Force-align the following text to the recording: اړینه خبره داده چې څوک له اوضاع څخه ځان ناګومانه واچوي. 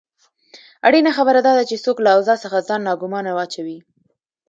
اړینه 0.87 1.11
خبره 1.17 1.39
داده 1.47 1.63
چې 1.69 1.75
څوک 1.85 1.97
له 2.05 2.09
اوضاع 2.15 2.37
څخه 2.43 2.65
ځان 2.67 2.81
ناګومانه 2.89 3.31
واچوي. 3.33 3.77